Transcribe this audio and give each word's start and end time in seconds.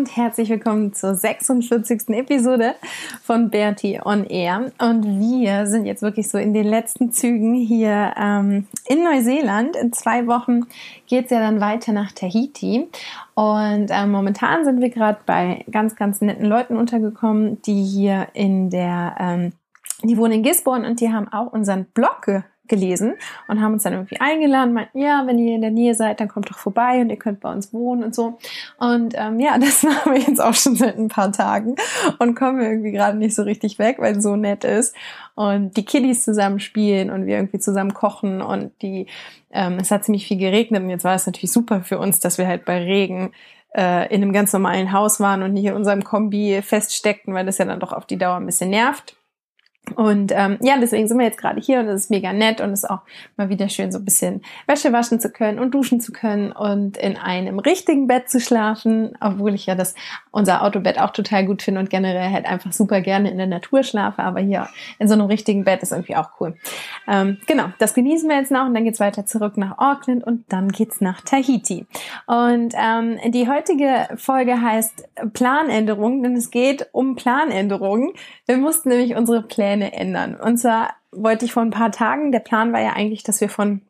Und 0.00 0.16
herzlich 0.16 0.48
willkommen 0.48 0.94
zur 0.94 1.14
46. 1.14 2.08
Episode 2.08 2.74
von 3.22 3.50
Bertie 3.50 4.00
on 4.02 4.24
Air. 4.24 4.72
Und 4.78 5.04
wir 5.20 5.66
sind 5.66 5.84
jetzt 5.84 6.00
wirklich 6.00 6.30
so 6.30 6.38
in 6.38 6.54
den 6.54 6.66
letzten 6.66 7.12
Zügen 7.12 7.52
hier 7.52 8.14
ähm, 8.16 8.66
in 8.86 9.04
Neuseeland. 9.04 9.76
In 9.76 9.92
zwei 9.92 10.26
Wochen 10.26 10.62
geht 11.06 11.26
es 11.26 11.30
ja 11.32 11.40
dann 11.40 11.60
weiter 11.60 11.92
nach 11.92 12.12
Tahiti. 12.12 12.88
Und 13.34 13.88
ähm, 13.90 14.10
momentan 14.10 14.64
sind 14.64 14.80
wir 14.80 14.88
gerade 14.88 15.18
bei 15.26 15.66
ganz, 15.70 15.96
ganz 15.96 16.22
netten 16.22 16.46
Leuten 16.46 16.78
untergekommen, 16.78 17.60
die 17.60 17.84
hier 17.84 18.28
in 18.32 18.70
der, 18.70 19.16
ähm, 19.20 19.52
die 20.02 20.16
wohnen 20.16 20.32
in 20.32 20.42
Gisborne 20.42 20.88
und 20.88 21.00
die 21.00 21.12
haben 21.12 21.28
auch 21.30 21.52
unseren 21.52 21.84
Blog 21.92 22.42
gelesen 22.70 23.14
und 23.48 23.60
haben 23.60 23.74
uns 23.74 23.82
dann 23.82 23.92
irgendwie 23.92 24.18
eingeladen, 24.20 24.72
meinten, 24.72 24.98
ja, 24.98 25.26
wenn 25.26 25.38
ihr 25.38 25.54
in 25.54 25.60
der 25.60 25.70
Nähe 25.70 25.94
seid, 25.94 26.20
dann 26.20 26.28
kommt 26.28 26.50
doch 26.50 26.56
vorbei 26.56 27.02
und 27.02 27.10
ihr 27.10 27.18
könnt 27.18 27.40
bei 27.40 27.52
uns 27.52 27.74
wohnen 27.74 28.02
und 28.02 28.14
so. 28.14 28.38
Und 28.78 29.14
ähm, 29.18 29.38
ja, 29.38 29.58
das 29.60 29.82
machen 29.82 30.14
wir 30.14 30.20
jetzt 30.20 30.40
auch 30.40 30.54
schon 30.54 30.76
seit 30.76 30.96
ein 30.96 31.08
paar 31.08 31.32
Tagen 31.32 31.76
und 32.18 32.34
kommen 32.34 32.62
irgendwie 32.62 32.92
gerade 32.92 33.18
nicht 33.18 33.34
so 33.34 33.42
richtig 33.42 33.78
weg, 33.78 33.96
weil 33.98 34.16
es 34.16 34.22
so 34.22 34.36
nett 34.36 34.64
ist. 34.64 34.96
Und 35.34 35.76
die 35.76 35.84
Kiddies 35.84 36.24
zusammen 36.24 36.60
spielen 36.60 37.10
und 37.10 37.26
wir 37.26 37.36
irgendwie 37.36 37.58
zusammen 37.58 37.92
kochen 37.92 38.40
und 38.40 38.72
die, 38.82 39.06
ähm, 39.50 39.78
es 39.80 39.90
hat 39.90 40.04
ziemlich 40.04 40.26
viel 40.26 40.38
geregnet 40.38 40.82
und 40.82 40.90
jetzt 40.90 41.04
war 41.04 41.14
es 41.14 41.26
natürlich 41.26 41.52
super 41.52 41.82
für 41.82 41.98
uns, 41.98 42.20
dass 42.20 42.38
wir 42.38 42.46
halt 42.46 42.64
bei 42.64 42.78
Regen 42.78 43.32
äh, 43.74 44.12
in 44.14 44.22
einem 44.22 44.32
ganz 44.32 44.52
normalen 44.52 44.92
Haus 44.92 45.20
waren 45.20 45.42
und 45.42 45.52
nicht 45.52 45.66
in 45.66 45.74
unserem 45.74 46.04
Kombi 46.04 46.60
feststeckten, 46.62 47.34
weil 47.34 47.46
das 47.46 47.58
ja 47.58 47.64
dann 47.64 47.80
doch 47.80 47.92
auf 47.92 48.06
die 48.06 48.18
Dauer 48.18 48.36
ein 48.36 48.46
bisschen 48.46 48.70
nervt. 48.70 49.16
Und 49.96 50.32
ähm, 50.34 50.58
ja, 50.60 50.78
deswegen 50.78 51.08
sind 51.08 51.18
wir 51.18 51.26
jetzt 51.26 51.38
gerade 51.38 51.60
hier 51.60 51.80
und 51.80 51.88
es 51.88 52.02
ist 52.02 52.10
mega 52.10 52.32
nett 52.32 52.60
und 52.60 52.70
es 52.70 52.84
ist 52.84 52.90
auch 52.90 53.00
mal 53.36 53.48
wieder 53.48 53.68
schön, 53.68 53.90
so 53.90 53.98
ein 53.98 54.04
bisschen 54.04 54.42
Wäsche 54.66 54.92
waschen 54.92 55.20
zu 55.20 55.30
können 55.30 55.58
und 55.58 55.74
duschen 55.74 56.00
zu 56.00 56.12
können 56.12 56.52
und 56.52 56.96
in 56.96 57.16
einem 57.16 57.58
richtigen 57.58 58.06
Bett 58.06 58.28
zu 58.28 58.40
schlafen, 58.40 59.16
obwohl 59.20 59.54
ich 59.54 59.66
ja 59.66 59.74
das 59.74 59.94
unser 60.30 60.62
Autobett 60.62 61.00
auch 61.00 61.10
total 61.10 61.44
gut 61.44 61.62
finde 61.62 61.80
und 61.80 61.90
generell 61.90 62.30
halt 62.30 62.46
einfach 62.46 62.72
super 62.72 63.00
gerne 63.00 63.30
in 63.30 63.38
der 63.38 63.48
Natur 63.48 63.82
schlafe, 63.82 64.22
aber 64.22 64.40
hier 64.40 64.68
in 64.98 65.08
so 65.08 65.14
einem 65.14 65.26
richtigen 65.26 65.64
Bett 65.64 65.82
ist 65.82 65.92
irgendwie 65.92 66.16
auch 66.16 66.30
cool. 66.40 66.56
Ähm, 67.08 67.38
genau, 67.46 67.64
das 67.78 67.94
genießen 67.94 68.28
wir 68.28 68.36
jetzt 68.36 68.52
noch 68.52 68.66
und 68.66 68.74
dann 68.74 68.84
geht's 68.84 69.00
weiter 69.00 69.26
zurück 69.26 69.56
nach 69.56 69.78
Auckland 69.78 70.24
und 70.24 70.44
dann 70.52 70.68
geht's 70.68 71.00
nach 71.00 71.20
Tahiti. 71.22 71.86
Und 72.26 72.74
ähm, 72.76 73.18
die 73.28 73.48
heutige 73.48 74.08
Folge 74.16 74.60
heißt 74.60 75.08
Planänderung, 75.32 76.22
denn 76.22 76.36
es 76.36 76.50
geht 76.50 76.88
um 76.92 77.16
Planänderungen. 77.16 78.12
Wir 78.46 78.56
mussten 78.56 78.90
nämlich 78.90 79.16
unsere 79.16 79.42
Pläne 79.42 79.69
Pläne 79.70 79.92
ändern. 79.92 80.34
Und 80.34 80.58
zwar 80.58 80.94
wollte 81.12 81.44
ich 81.44 81.52
vor 81.52 81.62
ein 81.62 81.70
paar 81.70 81.92
Tagen, 81.92 82.32
der 82.32 82.40
Plan 82.40 82.72
war 82.72 82.80
ja 82.80 82.92
eigentlich, 82.94 83.22
dass 83.22 83.40
wir 83.40 83.48
von 83.48 83.82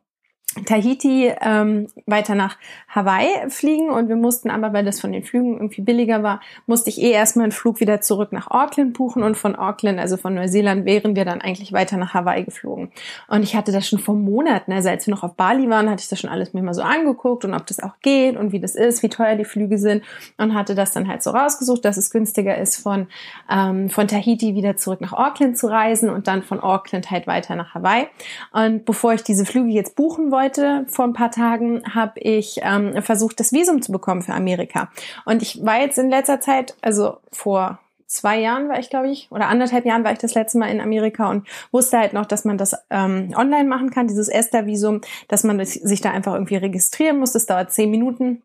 Tahiti 0.65 1.31
ähm, 1.39 1.87
weiter 2.05 2.35
nach 2.35 2.57
Hawaii 2.89 3.49
fliegen 3.49 3.89
und 3.89 4.09
wir 4.09 4.17
mussten 4.17 4.49
aber, 4.49 4.73
weil 4.73 4.83
das 4.83 4.99
von 4.99 5.13
den 5.13 5.23
Flügen 5.23 5.53
irgendwie 5.53 5.81
billiger 5.81 6.23
war, 6.23 6.41
musste 6.65 6.89
ich 6.89 7.01
eh 7.01 7.11
erstmal 7.11 7.43
einen 7.43 7.53
Flug 7.53 7.79
wieder 7.79 8.01
zurück 8.01 8.33
nach 8.33 8.51
Auckland 8.51 8.91
buchen 8.93 9.23
und 9.23 9.37
von 9.37 9.55
Auckland, 9.55 9.97
also 9.97 10.17
von 10.17 10.35
Neuseeland, 10.35 10.83
wären 10.83 11.15
wir 11.15 11.23
dann 11.23 11.39
eigentlich 11.39 11.71
weiter 11.71 11.95
nach 11.95 12.13
Hawaii 12.13 12.43
geflogen. 12.43 12.91
Und 13.29 13.43
ich 13.43 13.55
hatte 13.55 13.71
das 13.71 13.87
schon 13.87 13.99
vor 13.99 14.15
Monaten, 14.15 14.73
also 14.73 14.89
als 14.89 15.07
wir 15.07 15.13
noch 15.13 15.23
auf 15.23 15.35
Bali 15.35 15.69
waren, 15.69 15.89
hatte 15.89 16.01
ich 16.01 16.09
das 16.09 16.19
schon 16.19 16.29
alles 16.29 16.53
mir 16.53 16.61
mal 16.61 16.73
so 16.73 16.81
angeguckt 16.81 17.45
und 17.45 17.53
ob 17.53 17.65
das 17.67 17.79
auch 17.79 17.99
geht 18.01 18.35
und 18.35 18.51
wie 18.51 18.59
das 18.59 18.75
ist, 18.75 19.03
wie 19.03 19.09
teuer 19.09 19.37
die 19.37 19.45
Flüge 19.45 19.77
sind 19.77 20.03
und 20.37 20.53
hatte 20.53 20.75
das 20.75 20.91
dann 20.91 21.07
halt 21.07 21.23
so 21.23 21.29
rausgesucht, 21.29 21.85
dass 21.85 21.95
es 21.95 22.11
günstiger 22.11 22.57
ist, 22.57 22.75
von, 22.75 23.07
ähm, 23.49 23.89
von 23.89 24.09
Tahiti 24.09 24.53
wieder 24.53 24.75
zurück 24.75 24.99
nach 24.99 25.13
Auckland 25.13 25.57
zu 25.57 25.67
reisen 25.67 26.09
und 26.09 26.27
dann 26.27 26.43
von 26.43 26.59
Auckland 26.59 27.09
halt 27.09 27.25
weiter 27.25 27.55
nach 27.55 27.73
Hawaii. 27.73 28.07
Und 28.51 28.83
bevor 28.83 29.13
ich 29.13 29.23
diese 29.23 29.45
Flüge 29.45 29.69
jetzt 29.69 29.95
buchen 29.95 30.29
wollte, 30.29 30.40
heute, 30.41 30.85
vor 30.89 31.05
ein 31.05 31.13
paar 31.13 31.31
Tagen, 31.31 31.83
habe 31.93 32.19
ich 32.19 32.59
ähm, 32.63 33.01
versucht, 33.01 33.39
das 33.39 33.53
Visum 33.53 33.81
zu 33.81 33.91
bekommen 33.91 34.21
für 34.21 34.33
Amerika. 34.33 34.89
Und 35.25 35.41
ich 35.41 35.63
war 35.63 35.79
jetzt 35.79 35.97
in 35.97 36.09
letzter 36.09 36.39
Zeit, 36.39 36.75
also 36.81 37.17
vor 37.31 37.79
zwei 38.07 38.39
Jahren 38.39 38.67
war 38.67 38.79
ich, 38.79 38.89
glaube 38.89 39.09
ich, 39.09 39.31
oder 39.31 39.47
anderthalb 39.47 39.85
Jahren 39.85 40.03
war 40.03 40.11
ich 40.11 40.17
das 40.17 40.33
letzte 40.33 40.57
Mal 40.57 40.67
in 40.67 40.81
Amerika 40.81 41.29
und 41.29 41.47
wusste 41.71 41.97
halt 41.97 42.13
noch, 42.13 42.25
dass 42.25 42.43
man 42.43 42.57
das 42.57 42.75
ähm, 42.89 43.33
online 43.35 43.69
machen 43.69 43.89
kann, 43.89 44.07
dieses 44.07 44.27
ESTA-Visum, 44.27 45.01
dass 45.27 45.43
man 45.43 45.63
sich 45.63 46.01
da 46.01 46.11
einfach 46.11 46.33
irgendwie 46.33 46.57
registrieren 46.57 47.19
muss. 47.19 47.31
Das 47.31 47.45
dauert 47.45 47.71
zehn 47.71 47.89
Minuten 47.89 48.43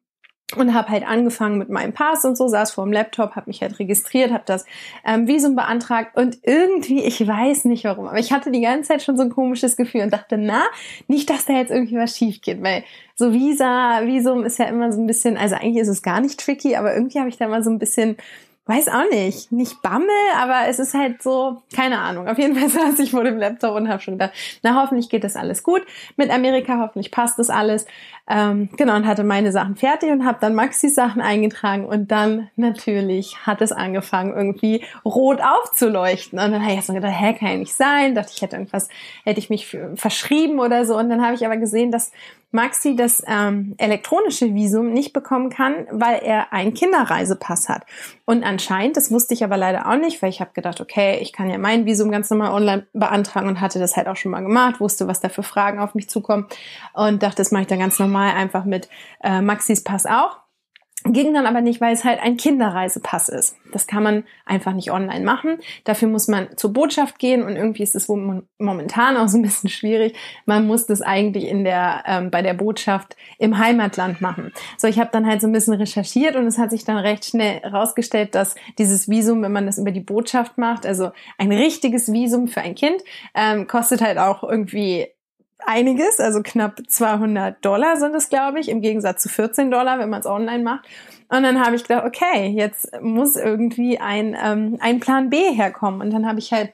und 0.55 0.75
habe 0.75 0.91
halt 0.91 1.07
angefangen 1.07 1.59
mit 1.59 1.71
meinem 1.71 1.93
Pass 1.93 2.25
und 2.25 2.37
so, 2.37 2.47
saß 2.47 2.71
vor 2.71 2.85
dem 2.85 2.93
Laptop, 2.93 3.35
habe 3.35 3.51
mich 3.51 3.63
halt 3.63 3.81
registriert, 3.81 4.31
habe 4.31 4.45
das 4.47 4.65
ähm, 5.05 5.27
Visum 5.27 5.57
beantragt 5.57 6.17
und 6.17 6.39
irgendwie, 6.43 7.03
ich 7.03 7.27
weiß 7.27 7.65
nicht 7.65 7.83
warum, 7.85 8.07
aber 8.07 8.19
ich 8.19 8.33
hatte 8.33 8.53
die 8.53 8.61
ganze 8.61 8.89
Zeit 8.89 9.03
schon 9.03 9.17
so 9.17 9.25
ein 9.25 9.31
komisches 9.31 9.77
Gefühl 9.77 10.03
und 10.03 10.13
dachte, 10.13 10.39
na, 10.39 10.63
nicht, 11.09 11.31
dass 11.31 11.47
da 11.47 11.55
jetzt 11.55 11.73
irgendwie 11.73 11.97
was 11.97 12.17
schief 12.17 12.43
geht, 12.43 12.63
weil 12.63 12.85
so 13.17 13.33
Visa, 13.33 14.03
Visum 14.05 14.45
ist 14.45 14.59
ja 14.59 14.67
immer 14.67 14.93
so 14.93 15.01
ein 15.01 15.09
bisschen, 15.09 15.37
also 15.37 15.57
eigentlich 15.57 15.83
ist 15.83 15.89
es 15.89 16.03
gar 16.03 16.21
nicht 16.21 16.39
tricky, 16.39 16.77
aber 16.77 16.95
irgendwie 16.95 17.19
habe 17.19 17.29
ich 17.29 17.39
da 17.39 17.49
mal 17.49 17.65
so 17.65 17.71
ein 17.71 17.81
bisschen 17.81 18.17
weiß 18.67 18.89
auch 18.89 19.09
nicht, 19.11 19.53
nicht 19.53 19.81
Bammel, 19.81 20.09
aber 20.37 20.69
es 20.69 20.81
ist 20.81 20.93
halt 20.93 21.23
so, 21.23 21.63
keine 21.75 22.01
Ahnung. 22.01 22.29
Auf 22.29 22.37
jeden 22.37 22.57
Fall 22.57 22.69
saß 22.69 22.99
ich 22.99 23.13
vor 23.13 23.23
dem 23.23 23.39
Laptop 23.39 23.77
und 23.77 23.89
habe 23.89 24.03
schon 24.03 24.15
gedacht, 24.15 24.33
na 24.63 24.83
hoffentlich 24.83 25.09
geht 25.09 25.25
das 25.25 25.37
alles 25.37 25.63
gut 25.63 25.83
mit 26.17 26.31
Amerika, 26.31 26.81
hoffentlich 26.81 27.13
passt 27.13 27.39
das 27.39 27.49
alles. 27.49 27.87
Ähm, 28.29 28.69
genau, 28.77 28.97
und 28.97 29.07
hatte 29.07 29.23
meine 29.23 29.53
Sachen 29.53 29.77
fertig 29.77 30.11
und 30.11 30.25
habe 30.25 30.39
dann 30.41 30.55
Maxis 30.55 30.97
Sachen 30.97 31.21
eingetragen 31.21 31.85
und 31.85 32.11
dann 32.11 32.51
natürlich 32.57 33.47
hat 33.47 33.61
es 33.61 33.71
angefangen, 33.71 34.35
irgendwie 34.35 34.85
rot 35.05 35.41
aufzuleuchten. 35.41 36.39
Und 36.39 36.51
dann 36.51 36.61
habe 36.61 36.73
ich 36.73 36.77
erst 36.77 36.89
mal 36.89 36.95
gedacht, 36.95 37.15
hä, 37.17 37.35
kann 37.35 37.49
ja 37.49 37.57
nicht 37.57 37.75
sein. 37.75 38.17
Dachte 38.17 38.33
ich 38.35 38.43
hätte 38.43 38.57
irgendwas, 38.57 38.89
hätte 39.25 39.39
ich 39.39 39.49
mich 39.49 39.77
verschrieben 39.95 40.59
oder 40.59 40.85
so. 40.85 40.97
Und 40.97 41.09
dann 41.09 41.25
habe 41.25 41.35
ich 41.35 41.47
aber 41.47 41.57
gesehen, 41.57 41.93
dass 41.93 42.11
Maxi 42.53 42.97
das 42.97 43.23
ähm, 43.27 43.75
elektronische 43.77 44.55
Visum 44.55 44.93
nicht 44.93 45.13
bekommen 45.13 45.51
kann, 45.51 45.87
weil 45.91 46.21
er 46.23 46.53
einen 46.53 46.75
Kinderreisepass 46.75 47.69
hat. 47.69 47.85
Und 48.25 48.45
anscheinend, 48.45 48.97
das 48.97 49.11
wusste 49.11 49.35
ich 49.35 49.45
aber 49.45 49.57
leider 49.57 49.89
auch 49.89 49.97
nicht, 49.97 50.23
weil 50.23 50.31
ich 50.31 50.41
habe 50.41 50.53
gedacht, 50.55 50.81
okay, 50.81 51.19
ich 51.21 51.33
kann 51.33 51.51
ja 51.51 51.59
mein 51.59 51.87
Visum 51.87 52.11
ganz 52.11 52.31
normal 52.31 52.53
online 52.53 52.87
beantragen 52.93 53.49
und 53.49 53.61
hatte 53.61 53.79
das 53.79 53.97
halt 53.97 54.09
auch 54.09 54.17
schon 54.17 54.33
mal 54.33 54.41
gemacht, 54.41 54.81
wusste, 54.81 55.07
was 55.07 55.21
da 55.21 55.29
für 55.29 55.43
Fragen 55.43 55.79
auf 55.81 55.95
mich 55.95 56.09
zukommen 56.09 56.47
und 56.95 57.23
dachte, 57.23 57.37
das 57.37 57.51
mache 57.51 57.63
ich 57.63 57.69
dann 57.69 57.79
ganz 57.79 57.99
normal 57.99 58.16
einfach 58.17 58.65
mit 58.65 58.89
äh, 59.23 59.41
Maxis 59.41 59.83
Pass 59.83 60.07
auch. 60.07 60.41
Ging 61.13 61.35
dann 61.35 61.47
aber 61.47 61.61
nicht, 61.61 61.81
weil 61.81 61.95
es 61.95 62.05
halt 62.05 62.21
ein 62.21 62.37
Kinderreisepass 62.37 63.29
ist. 63.29 63.57
Das 63.73 63.87
kann 63.87 64.03
man 64.03 64.25
einfach 64.45 64.73
nicht 64.73 64.91
online 64.91 65.25
machen. 65.25 65.59
Dafür 65.85 66.09
muss 66.09 66.27
man 66.27 66.49
zur 66.57 66.73
Botschaft 66.73 67.19
gehen 67.19 67.43
und 67.43 67.55
irgendwie 67.55 67.83
ist 67.83 67.95
es 67.95 68.09
momentan 68.09 69.17
auch 69.17 69.29
so 69.29 69.39
ein 69.39 69.43
bisschen 69.43 69.71
schwierig. 69.71 70.17
Man 70.47 70.67
muss 70.67 70.87
das 70.87 71.03
eigentlich 71.03 71.47
in 71.47 71.65
der 71.65 72.03
ähm, 72.07 72.31
bei 72.31 72.43
der 72.43 72.55
Botschaft 72.55 73.17
im 73.39 73.59
Heimatland 73.59 74.21
machen. 74.21 74.53
So, 74.79 74.89
ich 74.89 74.99
habe 74.99 75.11
dann 75.13 75.27
halt 75.27 75.41
so 75.41 75.47
ein 75.47 75.53
bisschen 75.53 75.75
recherchiert 75.75 76.35
und 76.35 76.47
es 76.47 76.59
hat 76.59 76.71
sich 76.71 76.85
dann 76.85 76.97
recht 76.97 77.25
schnell 77.25 77.61
herausgestellt, 77.61 78.35
dass 78.35 78.57
dieses 78.79 79.09
Visum, 79.09 79.43
wenn 79.43 79.53
man 79.53 79.67
das 79.67 79.79
über 79.79 79.93
die 79.93 80.01
Botschaft 80.01 80.59
macht, 80.59 80.87
also 80.87 81.11
ein 81.39 81.53
richtiges 81.53 82.13
Visum 82.13 82.49
für 82.49 82.63
ein 82.63 82.75
Kind, 82.75 83.03
ähm, 83.35 83.69
kostet 83.69 84.01
halt 84.01 84.19
auch 84.19 84.43
irgendwie 84.43 85.07
einiges, 85.65 86.21
also 86.21 86.43
knapp 86.43 86.81
200 86.87 87.65
Dollar 87.65 87.97
sind 87.97 88.15
es, 88.15 88.29
glaube 88.29 88.61
ich, 88.61 88.69
im 88.69 88.81
Gegensatz 88.81 89.23
zu 89.23 89.29
14 89.29 89.71
Dollar, 89.71 89.99
wenn 89.99 90.11
man 90.11 90.21
es 90.21 90.27
online 90.27 90.63
macht. 90.63 90.87
Und 91.29 91.43
dann 91.43 91.65
habe 91.65 91.77
ich 91.77 91.83
gedacht, 91.83 92.05
okay, 92.05 92.49
jetzt 92.49 92.91
muss 93.01 93.37
irgendwie 93.37 93.99
ein, 93.99 94.37
ähm, 94.41 94.77
ein 94.81 95.01
Plan 95.01 95.31
B 95.31 95.37
herkommen. 95.53 96.01
Und 96.01 96.13
dann 96.13 96.27
habe 96.27 96.39
ich 96.39 96.53
halt 96.53 96.73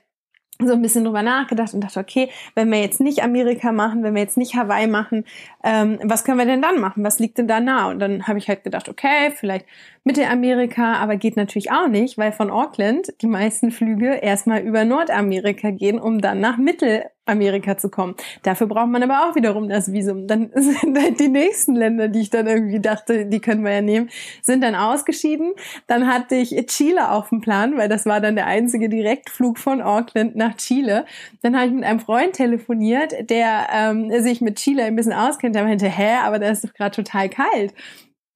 so 0.66 0.72
ein 0.72 0.82
bisschen 0.82 1.04
drüber 1.04 1.22
nachgedacht 1.22 1.74
und 1.74 1.82
dachte, 1.82 2.00
okay, 2.00 2.28
wenn 2.54 2.70
wir 2.70 2.80
jetzt 2.80 3.00
nicht 3.00 3.22
Amerika 3.22 3.72
machen, 3.72 4.02
wenn 4.02 4.14
wir 4.14 4.22
jetzt 4.22 4.36
nicht 4.36 4.54
Hawaii 4.54 4.86
machen, 4.86 5.24
ähm, 5.64 5.98
was 6.02 6.24
können 6.24 6.38
wir 6.38 6.46
denn 6.46 6.62
dann 6.62 6.80
machen? 6.80 7.04
Was 7.04 7.18
liegt 7.18 7.38
denn 7.38 7.48
da 7.48 7.60
nah? 7.60 7.88
Und 7.88 7.98
dann 7.98 8.26
habe 8.26 8.38
ich 8.38 8.48
halt 8.48 8.64
gedacht, 8.64 8.88
okay, 8.88 9.32
vielleicht 9.34 9.66
Mittelamerika, 10.04 10.94
aber 10.94 11.16
geht 11.16 11.36
natürlich 11.36 11.70
auch 11.70 11.88
nicht, 11.88 12.18
weil 12.18 12.32
von 12.32 12.50
Auckland 12.50 13.12
die 13.22 13.26
meisten 13.26 13.70
Flüge 13.70 14.14
erstmal 14.14 14.60
über 14.60 14.84
Nordamerika 14.84 15.70
gehen, 15.70 15.98
um 15.98 16.20
dann 16.20 16.40
nach 16.40 16.58
Mittel 16.58 17.04
Amerika 17.24 17.76
zu 17.76 17.88
kommen. 17.88 18.14
Dafür 18.42 18.66
braucht 18.66 18.88
man 18.88 19.02
aber 19.02 19.28
auch 19.28 19.36
wiederum 19.36 19.68
das 19.68 19.92
Visum. 19.92 20.26
Dann 20.26 20.50
sind 20.54 20.98
halt 20.98 21.20
die 21.20 21.28
nächsten 21.28 21.74
Länder, 21.74 22.08
die 22.08 22.20
ich 22.20 22.30
dann 22.30 22.46
irgendwie 22.46 22.80
dachte, 22.80 23.26
die 23.26 23.40
können 23.40 23.64
wir 23.64 23.72
ja 23.72 23.82
nehmen, 23.82 24.10
sind 24.42 24.62
dann 24.62 24.74
ausgeschieden. 24.74 25.52
Dann 25.86 26.06
hatte 26.06 26.34
ich 26.34 26.50
Chile 26.66 27.10
auf 27.10 27.28
dem 27.28 27.40
Plan, 27.40 27.76
weil 27.76 27.88
das 27.88 28.06
war 28.06 28.20
dann 28.20 28.34
der 28.34 28.46
einzige 28.46 28.88
Direktflug 28.88 29.58
von 29.58 29.80
Auckland 29.80 30.34
nach 30.36 30.56
Chile. 30.56 31.04
Dann 31.42 31.56
habe 31.56 31.66
ich 31.66 31.72
mit 31.72 31.84
einem 31.84 32.00
Freund 32.00 32.34
telefoniert, 32.34 33.30
der 33.30 33.68
ähm, 33.72 34.10
sich 34.22 34.40
mit 34.40 34.56
Chile 34.56 34.84
ein 34.84 34.96
bisschen 34.96 35.12
auskennt. 35.12 35.54
Der 35.54 35.64
meinte, 35.64 35.88
hä, 35.88 36.16
aber 36.22 36.38
da 36.38 36.48
ist 36.48 36.64
doch 36.64 36.74
gerade 36.74 36.96
total 36.96 37.28
kalt. 37.28 37.72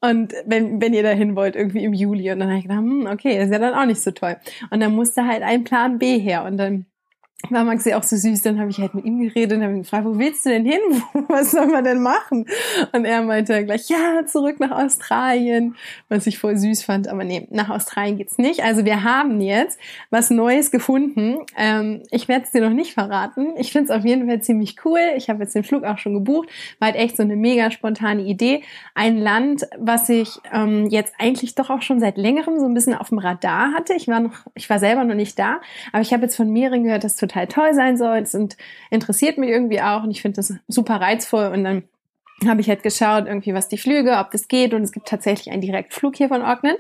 Und 0.00 0.34
wenn, 0.44 0.80
wenn 0.80 0.94
ihr 0.94 1.02
dahin 1.02 1.34
wollt, 1.34 1.56
irgendwie 1.56 1.84
im 1.84 1.92
Juli. 1.92 2.30
Und 2.30 2.38
dann 2.38 2.48
habe 2.48 2.58
ich 2.58 2.64
gedacht, 2.64 2.78
hm, 2.78 3.08
okay, 3.10 3.42
ist 3.42 3.50
ja 3.50 3.58
dann 3.58 3.74
auch 3.74 3.86
nicht 3.86 4.00
so 4.00 4.10
toll. 4.12 4.36
Und 4.70 4.80
dann 4.80 4.94
musste 4.94 5.26
halt 5.26 5.42
ein 5.42 5.64
Plan 5.64 5.98
B 5.98 6.18
her. 6.18 6.44
Und 6.44 6.58
dann 6.58 6.86
war 7.50 7.64
Maxi 7.64 7.92
auch 7.94 8.02
so 8.02 8.16
süß, 8.16 8.42
dann 8.42 8.58
habe 8.58 8.70
ich 8.70 8.78
halt 8.78 8.94
mit 8.94 9.04
ihm 9.04 9.20
geredet 9.20 9.58
und 9.58 9.62
habe 9.62 9.74
ihn 9.74 9.82
gefragt, 9.82 10.04
wo 10.04 10.18
willst 10.18 10.44
du 10.46 10.50
denn 10.50 10.64
hin? 10.64 10.80
Was 11.28 11.52
soll 11.52 11.66
man 11.66 11.84
denn 11.84 12.00
machen? 12.00 12.46
Und 12.92 13.04
er 13.04 13.22
meinte 13.22 13.64
gleich, 13.64 13.88
ja, 13.88 14.26
zurück 14.26 14.58
nach 14.58 14.70
Australien, 14.70 15.76
was 16.08 16.26
ich 16.26 16.38
voll 16.38 16.56
süß 16.56 16.82
fand. 16.82 17.08
Aber 17.08 17.24
nee, 17.24 17.46
nach 17.50 17.68
Australien 17.68 18.16
geht's 18.16 18.38
nicht. 18.38 18.62
Also 18.64 18.84
wir 18.84 19.04
haben 19.04 19.40
jetzt 19.40 19.78
was 20.10 20.30
Neues 20.30 20.70
gefunden. 20.70 21.38
Ähm, 21.56 22.02
ich 22.10 22.28
werde 22.28 22.44
es 22.44 22.52
dir 22.52 22.62
noch 22.62 22.74
nicht 22.74 22.94
verraten. 22.94 23.54
Ich 23.58 23.72
finde 23.72 23.92
es 23.92 23.98
auf 23.98 24.04
jeden 24.04 24.26
Fall 24.26 24.40
ziemlich 24.40 24.76
cool. 24.84 25.00
Ich 25.16 25.28
habe 25.28 25.42
jetzt 25.42 25.54
den 25.54 25.64
Flug 25.64 25.84
auch 25.84 25.98
schon 25.98 26.14
gebucht. 26.14 26.48
War 26.78 26.88
halt 26.88 26.96
echt 26.96 27.16
so 27.16 27.22
eine 27.22 27.36
mega 27.36 27.70
spontane 27.70 28.22
Idee. 28.22 28.62
Ein 28.94 29.18
Land, 29.18 29.66
was 29.78 30.08
ich 30.08 30.38
ähm, 30.52 30.86
jetzt 30.86 31.14
eigentlich 31.18 31.54
doch 31.54 31.70
auch 31.70 31.82
schon 31.82 32.00
seit 32.00 32.16
längerem 32.16 32.58
so 32.58 32.66
ein 32.66 32.74
bisschen 32.74 32.94
auf 32.94 33.10
dem 33.10 33.18
Radar 33.18 33.72
hatte. 33.72 33.94
Ich 33.94 34.08
war 34.08 34.20
noch, 34.20 34.46
ich 34.54 34.68
war 34.70 34.78
selber 34.78 35.04
noch 35.04 35.14
nicht 35.14 35.38
da, 35.38 35.60
aber 35.92 36.02
ich 36.02 36.12
habe 36.12 36.22
jetzt 36.22 36.36
von 36.36 36.50
mehreren 36.50 36.84
gehört, 36.84 37.04
dass 37.04 37.16
total 37.16 37.35
toll 37.44 37.74
sein 37.74 37.96
soll. 37.96 38.20
Das 38.20 38.36
interessiert 38.90 39.36
mich 39.36 39.50
irgendwie 39.50 39.82
auch 39.82 40.02
und 40.02 40.10
ich 40.10 40.22
finde 40.22 40.36
das 40.36 40.54
super 40.68 41.00
reizvoll. 41.00 41.48
Und 41.48 41.64
dann 41.64 41.82
habe 42.46 42.60
ich 42.60 42.68
halt 42.68 42.82
geschaut, 42.82 43.26
irgendwie 43.26 43.54
was 43.54 43.68
die 43.68 43.78
Flüge, 43.78 44.18
ob 44.18 44.30
das 44.30 44.48
geht. 44.48 44.74
Und 44.74 44.82
es 44.82 44.92
gibt 44.92 45.08
tatsächlich 45.08 45.52
einen 45.52 45.62
Direktflug 45.62 46.16
hier 46.16 46.28
von 46.28 46.42
Auckland 46.42 46.78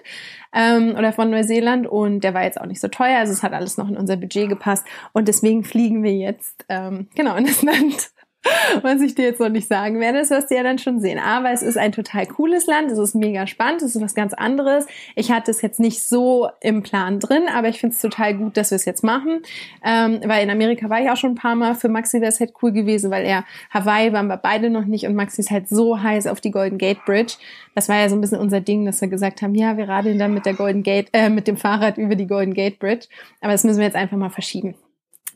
ähm, 0.54 0.94
oder 0.96 1.12
von 1.12 1.30
Neuseeland. 1.30 1.86
Und 1.86 2.20
der 2.20 2.34
war 2.34 2.44
jetzt 2.44 2.60
auch 2.60 2.66
nicht 2.66 2.80
so 2.80 2.88
teuer, 2.88 3.18
also 3.18 3.32
es 3.32 3.42
hat 3.42 3.52
alles 3.52 3.76
noch 3.76 3.88
in 3.88 3.96
unser 3.96 4.16
Budget 4.16 4.48
gepasst. 4.48 4.86
Und 5.12 5.28
deswegen 5.28 5.64
fliegen 5.64 6.02
wir 6.02 6.14
jetzt 6.14 6.64
ähm, 6.68 7.08
genau 7.14 7.36
in 7.36 7.46
das 7.46 7.62
Land 7.62 8.10
was 8.82 9.00
ich 9.00 9.14
dir 9.14 9.24
jetzt 9.24 9.40
noch 9.40 9.48
nicht 9.48 9.68
sagen 9.68 10.00
werde, 10.00 10.18
das 10.18 10.30
wirst 10.30 10.50
du 10.50 10.56
ja 10.56 10.62
dann 10.62 10.78
schon 10.78 11.00
sehen. 11.00 11.18
Aber 11.18 11.50
es 11.50 11.62
ist 11.62 11.76
ein 11.76 11.92
total 11.92 12.26
cooles 12.26 12.66
Land, 12.66 12.90
es 12.90 12.98
ist 12.98 13.14
mega 13.14 13.46
spannend, 13.46 13.82
es 13.82 13.94
ist 13.94 14.02
was 14.02 14.14
ganz 14.14 14.34
anderes. 14.34 14.86
Ich 15.14 15.30
hatte 15.30 15.50
es 15.50 15.62
jetzt 15.62 15.80
nicht 15.80 16.02
so 16.02 16.48
im 16.60 16.82
Plan 16.82 17.20
drin, 17.20 17.44
aber 17.52 17.68
ich 17.68 17.80
finde 17.80 17.94
es 17.94 18.00
total 18.00 18.34
gut, 18.34 18.56
dass 18.56 18.70
wir 18.70 18.76
es 18.76 18.84
jetzt 18.84 19.04
machen. 19.04 19.42
Ähm, 19.84 20.20
weil 20.24 20.44
in 20.44 20.50
Amerika 20.50 20.88
war 20.90 21.00
ich 21.00 21.10
auch 21.10 21.16
schon 21.16 21.32
ein 21.32 21.36
paar 21.36 21.54
Mal. 21.54 21.74
Für 21.74 21.88
Maxi 21.88 22.20
wäre 22.20 22.30
es 22.30 22.40
halt 22.40 22.54
cool 22.62 22.72
gewesen, 22.72 23.10
weil 23.10 23.24
er 23.24 23.44
Hawaii 23.70 24.12
waren 24.12 24.28
wir 24.28 24.36
beide 24.36 24.70
noch 24.70 24.84
nicht 24.84 25.06
und 25.06 25.14
Maxi 25.14 25.40
ist 25.40 25.50
halt 25.50 25.68
so 25.68 26.02
heiß 26.02 26.26
auf 26.26 26.40
die 26.40 26.50
Golden 26.50 26.78
Gate 26.78 27.04
Bridge. 27.04 27.34
Das 27.74 27.88
war 27.88 27.96
ja 27.96 28.08
so 28.08 28.16
ein 28.16 28.20
bisschen 28.20 28.38
unser 28.38 28.60
Ding, 28.60 28.84
dass 28.86 29.00
wir 29.00 29.08
gesagt 29.08 29.42
haben, 29.42 29.54
ja, 29.54 29.76
wir 29.76 29.88
radeln 29.88 30.18
dann 30.18 30.34
mit 30.34 30.46
der 30.46 30.54
Golden 30.54 30.82
Gate, 30.82 31.08
äh, 31.12 31.28
mit 31.28 31.46
dem 31.46 31.56
Fahrrad 31.56 31.98
über 31.98 32.16
die 32.16 32.26
Golden 32.26 32.54
Gate 32.54 32.78
Bridge. 32.78 33.06
Aber 33.40 33.52
das 33.52 33.64
müssen 33.64 33.78
wir 33.78 33.86
jetzt 33.86 33.96
einfach 33.96 34.16
mal 34.16 34.30
verschieben. 34.30 34.74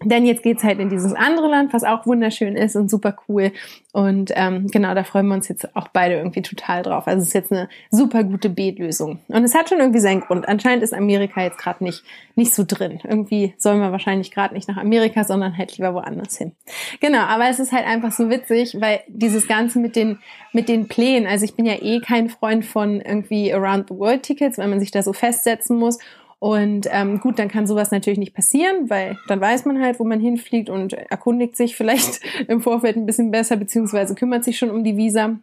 Denn 0.03 0.25
jetzt 0.25 0.43
geht's 0.43 0.65
halt 0.65 0.79
in 0.79 0.89
dieses 0.89 1.13
andere 1.13 1.49
Land, 1.49 1.75
was 1.75 1.85
auch 1.85 2.07
wunderschön 2.07 2.57
ist 2.57 2.75
und 2.75 2.91
super 2.91 3.17
cool. 3.29 3.53
Und 3.93 4.31
ähm, 4.35 4.69
genau, 4.69 4.95
da 4.95 5.05
freuen 5.05 5.27
wir 5.27 5.35
uns 5.35 5.49
jetzt 5.49 5.77
auch 5.77 5.89
beide 5.89 6.15
irgendwie 6.15 6.41
total 6.41 6.83
drauf. 6.83 7.07
Also 7.07 7.21
es 7.21 7.29
ist 7.29 7.35
jetzt 7.35 7.53
eine 7.53 7.69
super 7.91 8.25
gute 8.25 8.49
Beetlösung. 8.49 9.19
Und 9.29 9.45
es 9.45 9.55
hat 9.55 9.69
schon 9.69 9.79
irgendwie 9.79 9.99
seinen 9.99 10.21
Grund. 10.21 10.49
Anscheinend 10.49 10.83
ist 10.83 10.95
Amerika 10.95 11.43
jetzt 11.43 11.59
gerade 11.59 11.85
nicht, 11.85 12.03
nicht 12.35 12.55
so 12.55 12.65
drin. 12.67 13.01
Irgendwie 13.05 13.53
sollen 13.59 13.81
wir 13.81 13.93
wahrscheinlich 13.93 14.31
gerade 14.31 14.55
nicht 14.55 14.69
nach 14.69 14.79
Amerika, 14.79 15.25
sondern 15.25 15.59
halt 15.59 15.77
lieber 15.77 15.93
woanders 15.93 16.39
hin. 16.39 16.53
Genau, 17.01 17.21
aber 17.21 17.49
es 17.51 17.59
ist 17.59 17.73
halt 17.73 17.87
einfach 17.87 18.13
so 18.13 18.31
witzig, 18.31 18.81
weil 18.81 19.01
dieses 19.09 19.49
Ganze 19.49 19.81
mit 19.81 19.97
den, 19.97 20.19
mit 20.53 20.71
den 20.71 20.89
Plänen, 20.89 21.27
also 21.27 21.45
ich 21.45 21.57
bin 21.57 21.67
ja 21.67 21.75
eh 21.75 22.01
kein 22.01 22.31
Freund 22.31 22.65
von 22.65 23.03
irgendwie 23.03 23.53
Around 23.53 23.89
the 23.91 23.97
World 23.97 24.23
Tickets, 24.23 24.57
weil 24.57 24.69
man 24.69 24.81
sich 24.81 24.93
da 24.93 25.03
so 25.03 25.13
festsetzen 25.13 25.77
muss. 25.77 25.99
Und 26.41 26.89
ähm, 26.91 27.21
gut, 27.21 27.39
dann 27.39 27.49
kann 27.49 27.67
sowas 27.67 27.91
natürlich 27.91 28.19
nicht 28.19 28.35
passieren, 28.35 28.89
weil 28.89 29.19
dann 29.29 29.43
weiß 29.43 29.67
man 29.67 29.81
halt, 29.81 30.01
wo 30.01 30.05
man 30.05 30.21
hinfliegt 30.21 30.71
und 30.71 30.95
erkundigt 30.95 31.55
sich 31.55 31.77
vielleicht 31.77 32.21
im 32.49 32.63
Vorfeld 32.63 32.97
ein 32.97 33.07
bisschen 33.07 33.31
besser, 33.31 33.57
beziehungsweise 33.57 34.15
kümmert 34.15 34.43
sich 34.43 34.59
schon 34.59 34.71
um 34.71 34.83
die 34.83 34.97
Visa. 34.97 35.39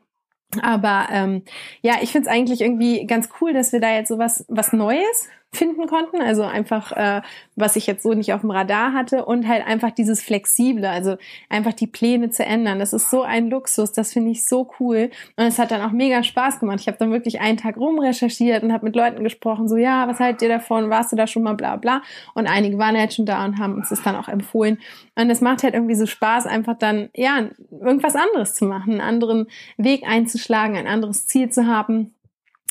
Aber 0.61 1.07
ähm, 1.11 1.43
ja, 1.81 1.95
ich 2.01 2.11
finde 2.11 2.27
es 2.27 2.33
eigentlich 2.33 2.61
irgendwie 2.61 3.05
ganz 3.05 3.29
cool, 3.39 3.53
dass 3.53 3.73
wir 3.73 3.79
da 3.79 3.93
jetzt 3.93 4.07
sowas 4.09 4.43
was 4.47 4.73
Neues 4.73 5.29
finden 5.53 5.87
konnten. 5.87 6.21
Also 6.21 6.43
einfach, 6.43 6.91
äh, 6.91 7.21
was 7.55 7.75
ich 7.75 7.87
jetzt 7.87 8.03
so 8.03 8.13
nicht 8.13 8.33
auf 8.33 8.41
dem 8.41 8.51
Radar 8.51 8.93
hatte 8.93 9.25
und 9.25 9.47
halt 9.47 9.65
einfach 9.65 9.91
dieses 9.91 10.21
Flexible, 10.21 10.85
also 10.85 11.17
einfach 11.49 11.73
die 11.73 11.87
Pläne 11.87 12.29
zu 12.29 12.45
ändern. 12.45 12.79
Das 12.79 12.93
ist 12.93 13.09
so 13.09 13.23
ein 13.23 13.49
Luxus, 13.49 13.91
das 13.91 14.13
finde 14.13 14.31
ich 14.31 14.45
so 14.45 14.69
cool. 14.79 15.09
Und 15.35 15.45
es 15.45 15.57
hat 15.57 15.71
dann 15.71 15.81
auch 15.81 15.91
mega 15.91 16.23
Spaß 16.23 16.59
gemacht. 16.59 16.79
Ich 16.81 16.87
habe 16.87 16.97
dann 16.97 17.11
wirklich 17.11 17.39
einen 17.39 17.57
Tag 17.57 17.77
rumrecherchiert 17.77 18.63
und 18.63 18.73
habe 18.73 18.85
mit 18.85 18.95
Leuten 18.95 19.23
gesprochen, 19.23 19.67
so 19.67 19.77
ja, 19.77 20.07
was 20.07 20.19
haltet 20.19 20.43
ihr 20.43 20.49
davon? 20.49 20.89
Warst 20.89 21.11
du 21.11 21.15
da 21.15 21.27
schon 21.27 21.43
mal 21.43 21.53
bla 21.53 21.77
bla? 21.77 22.01
Und 22.33 22.47
einige 22.47 22.77
waren 22.77 22.97
halt 22.97 23.13
schon 23.13 23.25
da 23.25 23.45
und 23.45 23.57
haben 23.57 23.75
uns 23.75 23.89
das 23.89 24.03
dann 24.03 24.15
auch 24.15 24.27
empfohlen. 24.27 24.79
Und 25.15 25.29
es 25.29 25.41
macht 25.41 25.63
halt 25.63 25.73
irgendwie 25.73 25.95
so 25.95 26.05
Spaß, 26.05 26.45
einfach 26.45 26.77
dann, 26.77 27.09
ja, 27.15 27.49
irgendwas 27.71 28.15
anderes 28.15 28.53
zu 28.53 28.65
machen, 28.65 28.93
einen 28.93 29.01
anderen 29.01 29.47
Weg 29.77 30.03
einzuschlagen, 30.07 30.75
ein 30.75 30.87
anderes 30.87 31.25
Ziel 31.25 31.49
zu 31.49 31.65
haben. 31.67 32.13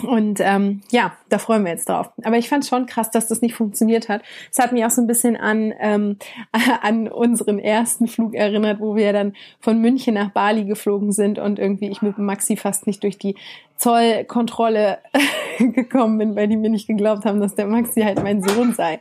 Und 0.02 0.40
ähm, 0.40 0.82
ja, 0.90 1.16
da 1.30 1.38
freuen 1.38 1.64
wir 1.64 1.72
jetzt 1.72 1.88
drauf. 1.88 2.10
Aber 2.22 2.36
ich 2.36 2.50
fand 2.50 2.66
schon 2.66 2.84
krass, 2.84 3.10
dass 3.10 3.28
das 3.28 3.40
nicht 3.40 3.54
funktioniert 3.54 4.10
hat. 4.10 4.22
Es 4.52 4.58
hat 4.58 4.72
mich 4.72 4.84
auch 4.84 4.90
so 4.90 5.00
ein 5.00 5.06
bisschen 5.06 5.36
an, 5.36 5.72
ähm, 5.80 6.18
an 6.82 7.08
unseren 7.08 7.58
ersten 7.58 8.06
Flug 8.06 8.34
erinnert, 8.34 8.80
wo 8.80 8.94
wir 8.94 9.12
dann 9.14 9.34
von 9.58 9.80
München 9.80 10.14
nach 10.14 10.30
Bali 10.30 10.64
geflogen 10.64 11.12
sind 11.12 11.38
und 11.38 11.58
irgendwie 11.58 11.88
ich 11.88 12.02
mit 12.02 12.18
Maxi 12.18 12.56
fast 12.56 12.86
nicht 12.86 13.02
durch 13.04 13.18
die 13.18 13.36
Zollkontrolle 13.78 14.98
gekommen 15.58 16.18
bin, 16.18 16.36
weil 16.36 16.48
die 16.48 16.56
mir 16.56 16.70
nicht 16.70 16.86
geglaubt 16.86 17.24
haben, 17.24 17.40
dass 17.40 17.54
der 17.54 17.66
Maxi 17.66 18.02
halt 18.02 18.22
mein 18.22 18.42
Sohn 18.42 18.74
sei. 18.74 19.00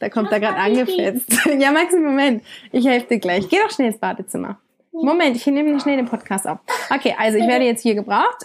Da 0.00 0.08
kommt 0.08 0.32
er 0.32 0.40
gerade 0.40 0.56
angefetzt. 0.56 1.46
ja, 1.58 1.70
Maxi, 1.70 2.00
Moment. 2.00 2.42
Ich 2.72 2.84
helfe 2.84 3.06
dir 3.06 3.18
gleich. 3.18 3.48
Geh 3.48 3.58
doch 3.62 3.70
schnell 3.70 3.88
ins 3.88 3.98
Badezimmer. 3.98 4.58
Moment, 4.92 5.36
ich 5.36 5.46
nehme 5.46 5.78
schnell 5.80 5.96
den 5.96 6.06
Podcast 6.06 6.46
auf. 6.46 6.58
Okay, 6.94 7.14
also 7.16 7.38
ich 7.38 7.46
werde 7.46 7.64
jetzt 7.64 7.82
hier 7.82 7.94
gebraucht. 7.94 8.44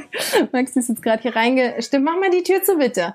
Max 0.52 0.76
ist 0.76 0.88
jetzt 0.88 1.02
gerade 1.02 1.22
hier 1.22 1.36
reingestimmt. 1.36 2.04
Mach 2.04 2.18
mal 2.18 2.30
die 2.30 2.42
Tür 2.42 2.62
zu, 2.62 2.76
bitte. 2.76 3.14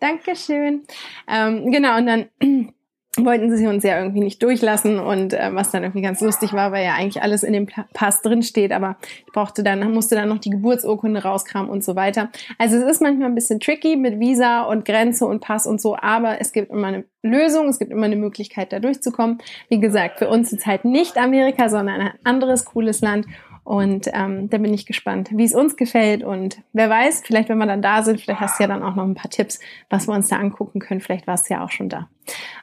Dankeschön. 0.00 0.82
Ähm, 1.28 1.70
genau, 1.70 1.96
und 1.96 2.06
dann 2.06 2.26
wollten 3.16 3.56
sie 3.56 3.66
uns 3.66 3.82
ja 3.82 3.98
irgendwie 3.98 4.20
nicht 4.20 4.42
durchlassen 4.42 4.98
und 4.98 5.32
äh, 5.32 5.50
was 5.52 5.70
dann 5.70 5.82
irgendwie 5.82 6.02
ganz 6.02 6.20
lustig 6.20 6.52
war, 6.52 6.70
weil 6.72 6.84
ja 6.84 6.94
eigentlich 6.94 7.22
alles 7.22 7.42
in 7.42 7.52
dem 7.52 7.66
Pass 7.94 8.20
drin 8.20 8.42
steht, 8.42 8.72
aber 8.72 8.96
ich 9.26 9.32
brauchte 9.32 9.62
dann, 9.62 9.90
musste 9.92 10.14
dann 10.14 10.28
noch 10.28 10.38
die 10.38 10.50
Geburtsurkunde 10.50 11.22
rauskramen 11.22 11.70
und 11.70 11.82
so 11.82 11.96
weiter. 11.96 12.30
Also 12.58 12.76
es 12.76 12.84
ist 12.84 13.02
manchmal 13.02 13.28
ein 13.28 13.34
bisschen 13.34 13.60
tricky 13.60 13.96
mit 13.96 14.20
Visa 14.20 14.62
und 14.62 14.84
Grenze 14.84 15.26
und 15.26 15.40
Pass 15.40 15.66
und 15.66 15.80
so, 15.80 15.96
aber 15.96 16.40
es 16.40 16.52
gibt 16.52 16.70
immer 16.70 16.88
eine 16.88 17.04
Lösung, 17.22 17.68
es 17.68 17.78
gibt 17.78 17.90
immer 17.90 18.06
eine 18.06 18.16
Möglichkeit, 18.16 18.72
da 18.72 18.80
durchzukommen. 18.80 19.38
Wie 19.68 19.80
gesagt, 19.80 20.18
für 20.18 20.28
uns 20.28 20.52
ist 20.52 20.66
halt 20.66 20.84
nicht 20.84 21.16
Amerika, 21.16 21.68
sondern 21.68 22.00
ein 22.00 22.12
anderes 22.24 22.66
cooles 22.66 23.00
Land 23.00 23.26
und 23.66 24.08
ähm, 24.12 24.48
da 24.48 24.58
bin 24.58 24.72
ich 24.72 24.86
gespannt, 24.86 25.30
wie 25.32 25.42
es 25.42 25.52
uns 25.52 25.76
gefällt. 25.76 26.22
Und 26.22 26.58
wer 26.72 26.88
weiß, 26.88 27.22
vielleicht, 27.24 27.48
wenn 27.48 27.58
wir 27.58 27.66
dann 27.66 27.82
da 27.82 28.04
sind, 28.04 28.20
vielleicht 28.20 28.38
hast 28.38 28.60
du 28.60 28.62
ja 28.62 28.68
dann 28.68 28.84
auch 28.84 28.94
noch 28.94 29.02
ein 29.02 29.16
paar 29.16 29.28
Tipps, 29.28 29.58
was 29.90 30.06
wir 30.06 30.14
uns 30.14 30.28
da 30.28 30.36
angucken 30.36 30.78
können. 30.78 31.00
Vielleicht 31.00 31.26
warst 31.26 31.50
du 31.50 31.54
ja 31.54 31.64
auch 31.64 31.70
schon 31.72 31.88
da. 31.88 32.08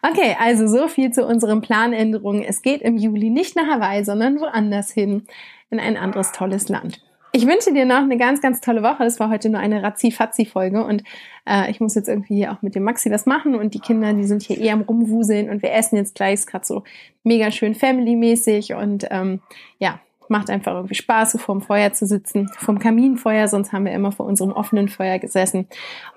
Okay, 0.01 0.38
also 0.39 0.65
so 0.65 0.88
viel 0.88 1.12
zu 1.12 1.25
unseren 1.25 1.60
Planänderungen. 1.60 2.41
Es 2.41 2.62
geht 2.62 2.81
im 2.81 2.95
Juli 2.95 3.29
nicht 3.31 3.57
nach 3.57 3.67
Hawaii, 3.67 4.05
sondern 4.05 4.39
woanders 4.39 4.93
hin, 4.93 5.24
in 5.69 5.81
ein 5.81 5.98
anderes 5.98 6.31
tolles 6.31 6.69
Land. 6.69 7.01
Ich 7.33 7.45
wünsche 7.48 7.74
dir 7.74 7.86
noch 7.86 8.03
eine 8.03 8.15
ganz, 8.15 8.39
ganz 8.39 8.62
tolle 8.62 8.81
Woche. 8.81 9.03
Das 9.03 9.19
war 9.19 9.29
heute 9.29 9.50
nur 9.50 9.60
eine 9.60 9.83
Razzi-Fazzi-Folge 9.83 10.86
und 10.86 11.03
äh, 11.45 11.69
ich 11.69 11.81
muss 11.81 11.95
jetzt 11.95 12.07
irgendwie 12.07 12.36
hier 12.36 12.53
auch 12.53 12.62
mit 12.62 12.75
dem 12.75 12.83
Maxi 12.83 13.12
was 13.12 13.25
machen 13.25 13.55
und 13.55 13.74
die 13.74 13.79
Kinder, 13.79 14.13
die 14.13 14.24
sind 14.24 14.43
hier 14.43 14.57
eher 14.57 14.72
am 14.72 14.83
Rumwuseln 14.83 15.50
und 15.50 15.62
wir 15.62 15.74
essen 15.74 15.98
jetzt 15.98 16.15
gleich, 16.15 16.36
ist 16.36 16.48
gerade 16.48 16.65
so 16.65 16.83
mega 17.25 17.51
schön 17.51 17.75
family-mäßig 17.75 18.75
und 18.75 19.05
ähm, 19.12 19.41
ja, 19.79 20.00
macht 20.30 20.50
einfach 20.50 20.74
irgendwie 20.74 20.96
Spaß, 20.96 21.34
so 21.34 21.38
vorm 21.38 21.62
Feuer 21.62 21.94
zu 21.94 22.06
sitzen, 22.06 22.50
vom 22.58 22.80
Kaminfeuer, 22.80 23.48
sonst 23.48 23.74
haben 23.74 23.86
wir 23.86 23.94
immer 23.94 24.12
vor 24.12 24.25
unserem 24.25 24.51
offenen 24.51 24.89
Feuer 24.89 25.20
gesessen. 25.20 25.68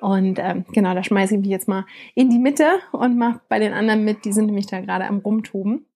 Und 0.00 0.38
ähm, 0.38 0.64
genau, 0.72 0.94
da 0.94 1.02
schmeiße 1.02 1.34
ich 1.34 1.40
mich 1.40 1.50
jetzt 1.50 1.68
mal 1.68 1.84
in 2.14 2.30
die 2.30 2.38
Mitte 2.38 2.66
und 2.92 3.16
mache 3.16 3.40
bei 3.48 3.58
den 3.58 3.72
anderen 3.72 4.04
mit, 4.04 4.25
die 4.25 4.32
sind 4.32 4.46
nämlich 4.46 4.66
da 4.66 4.80
gerade 4.80 5.06
am 5.06 5.18
Rumtoben. 5.18 5.86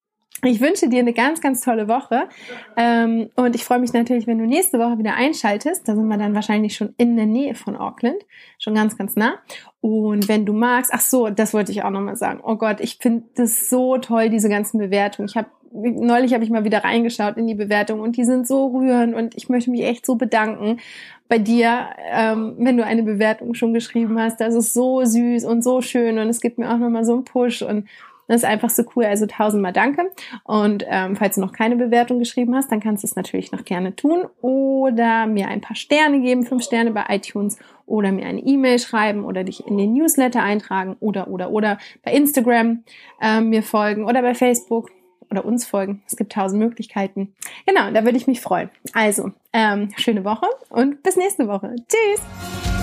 Ich 0.45 0.61
wünsche 0.61 0.89
dir 0.89 1.01
eine 1.01 1.13
ganz, 1.13 1.41
ganz 1.41 1.61
tolle 1.61 1.89
Woche. 1.89 2.29
Ähm, 2.77 3.31
und 3.37 3.55
ich 3.55 3.65
freue 3.65 3.79
mich 3.79 3.93
natürlich, 3.93 4.27
wenn 4.27 4.39
du 4.39 4.47
nächste 4.47 4.79
Woche 4.79 4.99
wieder 4.99 5.15
einschaltest. 5.15 5.87
Da 5.87 5.95
sind 5.95 6.09
wir 6.09 6.17
dann 6.17 6.35
wahrscheinlich 6.35 6.75
schon 6.77 6.95
in 6.97 7.17
der 7.17 7.27
Nähe 7.27 7.55
von 7.55 7.77
Auckland. 7.77 8.17
Schon 8.59 8.75
ganz, 8.75 8.97
ganz 8.97 9.17
nah. 9.17 9.35
Und 9.81 10.29
wenn 10.29 10.47
du 10.47 10.53
magst, 10.53 10.93
ach 10.95 11.01
so, 11.01 11.29
das 11.29 11.53
wollte 11.53 11.73
ich 11.73 11.83
auch 11.83 11.91
nochmal 11.91 12.17
sagen. 12.17 12.41
Oh 12.43 12.57
Gott, 12.57 12.81
ich 12.81 12.99
finde 12.99 13.25
das 13.35 13.69
so 13.69 13.99
toll, 13.99 14.31
diese 14.31 14.49
ganzen 14.49 14.79
Bewertungen. 14.79 15.29
Ich 15.29 15.37
habe 15.37 15.49
neulich 15.73 16.35
habe 16.35 16.43
ich 16.43 16.51
mal 16.51 16.65
wieder 16.65 16.83
reingeschaut 16.83 17.37
in 17.37 17.47
die 17.47 17.55
Bewertung 17.55 18.01
und 18.01 18.17
die 18.17 18.25
sind 18.25 18.47
so 18.47 18.67
rührend 18.69 19.15
und 19.15 19.37
ich 19.37 19.49
möchte 19.49 19.71
mich 19.71 19.83
echt 19.83 20.05
so 20.05 20.17
bedanken 20.17 20.81
bei 21.29 21.39
dir, 21.39 21.91
ähm, 22.11 22.57
wenn 22.59 22.77
du 22.77 22.85
eine 22.85 23.05
Bewertung 23.05 23.55
schon 23.55 23.73
geschrieben 23.73 24.19
hast. 24.19 24.41
Das 24.41 24.55
ist 24.55 24.75
so 24.75 25.05
süß 25.05 25.45
und 25.45 25.63
so 25.63 25.81
schön 25.81 26.19
und 26.19 26.29
es 26.29 26.41
gibt 26.41 26.59
mir 26.59 26.73
auch 26.73 26.79
nochmal 26.79 27.05
so 27.05 27.15
einen 27.15 27.25
Push 27.25 27.63
und 27.63 27.87
Das 28.31 28.45
ist 28.45 28.49
einfach 28.49 28.71
so 28.71 28.85
cool. 28.95 29.07
Also 29.07 29.27
tausendmal 29.27 29.73
danke. 29.73 30.13
Und 30.45 30.85
ähm, 30.87 31.17
falls 31.17 31.35
du 31.35 31.41
noch 31.41 31.53
keine 31.53 31.75
Bewertung 31.75 32.21
geschrieben 32.21 32.55
hast, 32.55 32.71
dann 32.71 32.79
kannst 32.79 33.03
du 33.03 33.09
es 33.09 33.17
natürlich 33.17 33.51
noch 33.51 33.65
gerne 33.65 33.97
tun 33.97 34.25
oder 34.41 35.27
mir 35.27 35.49
ein 35.49 35.61
paar 35.61 35.75
Sterne 35.75 36.21
geben, 36.21 36.45
fünf 36.45 36.63
Sterne 36.63 36.93
bei 36.93 37.07
iTunes 37.09 37.59
oder 37.87 38.13
mir 38.13 38.27
eine 38.27 38.39
E-Mail 38.39 38.79
schreiben 38.79 39.25
oder 39.25 39.43
dich 39.43 39.67
in 39.67 39.77
den 39.77 39.95
Newsletter 39.95 40.45
eintragen 40.45 40.97
oder 41.01 41.27
oder 41.27 41.51
oder 41.51 41.79
bei 42.05 42.13
Instagram 42.13 42.85
äh, 43.21 43.41
mir 43.41 43.65
folgen 43.65 44.05
oder 44.05 44.23
bei 44.23 44.37
Facebook 44.37 44.93
oder 45.29 45.45
uns 45.45 45.67
folgen. 45.67 46.05
Es 46.07 46.17
gibt 46.17 46.31
tausend 46.31 46.63
Möglichkeiten. 46.63 47.35
Genau, 47.67 47.91
da 47.91 48.05
würde 48.05 48.17
ich 48.17 48.29
mich 48.29 48.41
freuen. 48.41 48.71
Also, 48.93 49.33
ähm, 49.53 49.89
schöne 49.97 50.25
Woche 50.25 50.47
und 50.69 51.03
bis 51.03 51.17
nächste 51.17 51.49
Woche. 51.49 51.75
Tschüss! 51.89 52.80